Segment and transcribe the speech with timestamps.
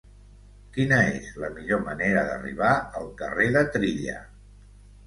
[0.77, 4.23] Quina és la millor manera d'arribar al carrer de Trilla?